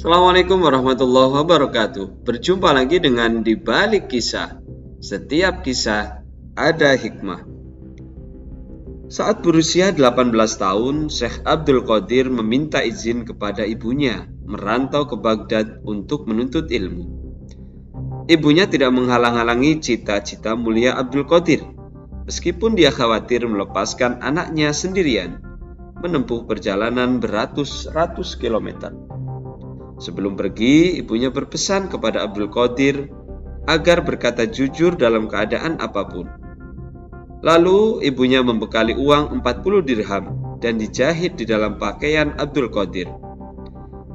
[0.00, 2.24] Assalamualaikum warahmatullahi wabarakatuh.
[2.24, 4.56] Berjumpa lagi dengan di balik kisah.
[4.96, 6.24] Setiap kisah
[6.56, 7.44] ada hikmah.
[9.12, 16.24] Saat berusia 18 tahun, Syekh Abdul Qadir meminta izin kepada ibunya merantau ke Baghdad untuk
[16.24, 17.04] menuntut ilmu.
[18.24, 21.60] Ibunya tidak menghalang-halangi cita-cita mulia Abdul Qadir,
[22.24, 25.44] meskipun dia khawatir melepaskan anaknya sendirian
[26.00, 29.09] menempuh perjalanan beratus-ratus kilometer.
[30.00, 33.12] Sebelum pergi, ibunya berpesan kepada Abdul Qadir
[33.68, 36.24] agar berkata jujur dalam keadaan apa pun.
[37.44, 40.24] Lalu ibunya membekali uang 40 dirham
[40.60, 43.12] dan dijahit di dalam pakaian Abdul Qadir.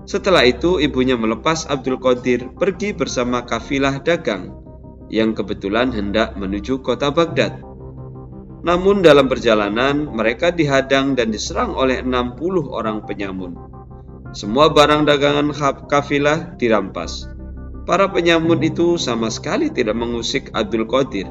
[0.06, 4.54] Setelah itu ibunya melepas Abdul Qadir pergi bersama kafilah dagang
[5.10, 7.62] yang kebetulan hendak menuju kota Baghdad.
[8.66, 12.42] Namun dalam perjalanan mereka dihadang dan diserang oleh 60
[12.74, 13.75] orang penyamun.
[14.36, 15.48] Semua barang dagangan
[15.88, 17.24] kafilah dirampas.
[17.88, 21.24] Para penyamun itu sama sekali tidak mengusik Abdul Qadir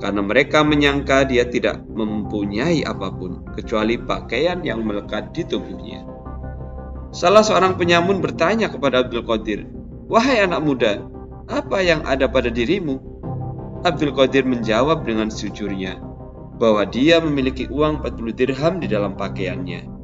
[0.00, 6.08] karena mereka menyangka dia tidak mempunyai apa pun kecuali pakaian yang melekat di tubuhnya.
[7.12, 9.68] Salah seorang penyamun bertanya kepada Abdul Qadir,
[10.08, 11.04] "Wahai anak muda,
[11.44, 12.96] apa yang ada pada dirimu?"
[13.84, 16.00] Abdul Qadir menjawab dengan sejujurnya
[16.56, 19.99] bahwa dia memiliki uang 40 dirham di dalam pakaiannya.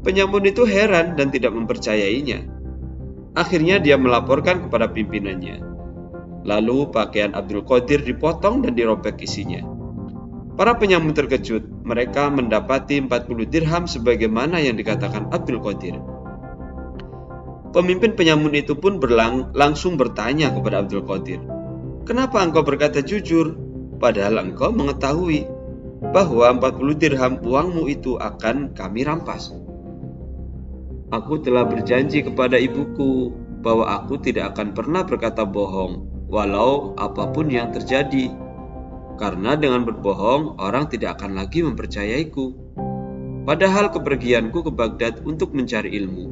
[0.00, 2.48] Penyamun itu heran dan tidak mempercayainya.
[3.36, 5.60] Akhirnya dia melaporkan kepada pimpinannya.
[6.48, 9.60] Lalu pakaian Abdul Qadir dipotong dan dirobek isinya.
[10.56, 16.00] Para penyamun terkejut, mereka mendapati 40 dirham sebagaimana yang dikatakan Abdul Qadir.
[17.70, 21.40] Pemimpin penyamun itu pun berlang langsung bertanya kepada Abdul Qadir,
[22.08, 23.54] "Kenapa engkau berkata jujur
[24.00, 25.44] padahal engkau mengetahui
[26.10, 29.59] bahwa 40 dirham uangmu itu akan kami rampas?"
[31.10, 33.34] Aku telah berjanji kepada ibuku
[33.66, 38.30] bahwa aku tidak akan pernah berkata bohong, walau apa pun yang terjadi.
[39.18, 42.54] Karena dengan berbohong, orang tidak akan lagi mempercayaiku.
[43.42, 46.30] Padahal kepergianku ke Baghdad untuk mencari ilmu.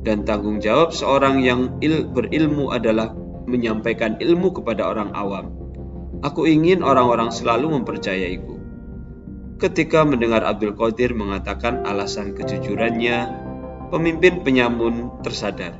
[0.00, 3.12] Dan tanggung jawab seorang yang il berilmu adalah
[3.44, 5.52] menyampaikan ilmu kepada orang awam.
[6.24, 8.56] Aku ingin orang-orang selalu mempercayaiku.
[9.60, 13.49] Ketika mendengar Abdul Qadir mengatakan alasan kejujurannya,
[13.90, 15.76] pemimpin penyamun tersadar.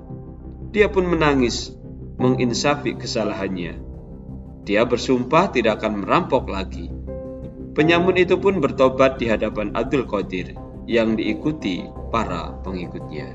[0.71, 1.75] Dia pun menangis,
[2.19, 3.78] menginsafi kesalahannya.
[4.66, 6.91] Dia bersumpah tidak akan merampok lagi.
[7.72, 10.59] Penyamun itu pun bertobat di hadapan Abdul Qadir
[10.91, 13.32] yang diikuti para pengikutnya.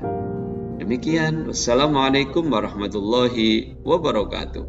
[0.76, 4.64] Demikian, wassalamualaikum warahmatullahi wabarakatuh.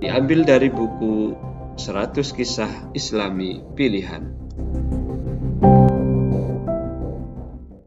[0.00, 1.36] Diambil dari buku
[1.76, 4.49] 100 Kisah Islami Pilihan